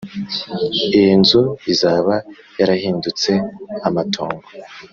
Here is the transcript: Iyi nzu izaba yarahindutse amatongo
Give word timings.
Iyi 0.97 1.13
nzu 1.21 1.41
izaba 1.73 2.15
yarahindutse 2.59 3.31
amatongo 3.87 4.47